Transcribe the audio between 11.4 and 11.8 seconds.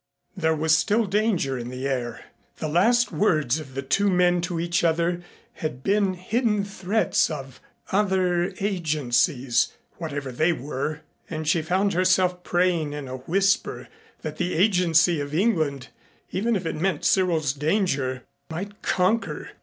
she